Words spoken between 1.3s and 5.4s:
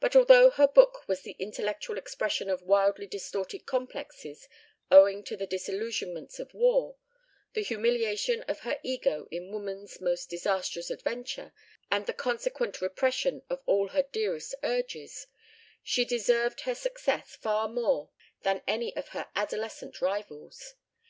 intellectual expression of wildly distorted complexes, owing to